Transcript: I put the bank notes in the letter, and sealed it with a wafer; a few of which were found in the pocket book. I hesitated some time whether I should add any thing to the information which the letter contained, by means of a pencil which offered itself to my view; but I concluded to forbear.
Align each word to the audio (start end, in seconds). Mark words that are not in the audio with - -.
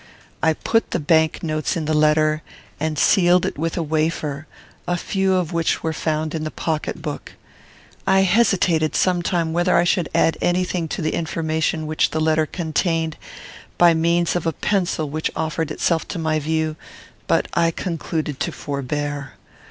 I 0.41 0.53
put 0.53 0.89
the 0.89 0.99
bank 0.99 1.43
notes 1.43 1.77
in 1.77 1.85
the 1.85 1.93
letter, 1.93 2.41
and 2.79 2.97
sealed 2.97 3.45
it 3.45 3.59
with 3.59 3.77
a 3.77 3.83
wafer; 3.83 4.47
a 4.87 4.97
few 4.97 5.35
of 5.35 5.53
which 5.53 5.83
were 5.83 5.93
found 5.93 6.33
in 6.33 6.43
the 6.43 6.49
pocket 6.49 7.03
book. 7.03 7.33
I 8.07 8.21
hesitated 8.21 8.95
some 8.95 9.21
time 9.21 9.53
whether 9.53 9.77
I 9.77 9.83
should 9.83 10.09
add 10.15 10.39
any 10.41 10.63
thing 10.63 10.87
to 10.87 11.03
the 11.03 11.13
information 11.13 11.85
which 11.85 12.09
the 12.09 12.19
letter 12.19 12.47
contained, 12.47 13.15
by 13.77 13.93
means 13.93 14.35
of 14.35 14.47
a 14.47 14.53
pencil 14.53 15.07
which 15.07 15.29
offered 15.35 15.69
itself 15.69 16.07
to 16.07 16.17
my 16.17 16.39
view; 16.39 16.77
but 17.27 17.47
I 17.53 17.69
concluded 17.69 18.39
to 18.39 18.51
forbear. 18.51 19.33